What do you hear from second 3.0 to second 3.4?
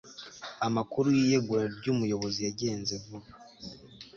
vuba